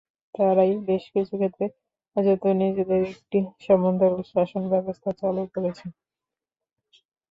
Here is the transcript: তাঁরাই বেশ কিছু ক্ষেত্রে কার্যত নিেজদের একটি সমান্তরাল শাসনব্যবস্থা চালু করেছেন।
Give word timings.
তাঁরাই 0.35 0.73
বেশ 0.87 1.03
কিছু 1.13 1.33
ক্ষেত্রে 1.37 1.65
কার্যত 2.15 2.43
নিেজদের 2.59 3.01
একটি 3.13 3.37
সমান্তরাল 3.65 4.21
শাসনব্যবস্থা 4.31 5.09
চালু 5.19 5.43
করেছেন। 5.53 5.89